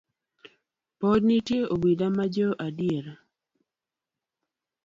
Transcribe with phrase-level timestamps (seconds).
[0.99, 3.13] Pod nitiere obila ma jo adiera.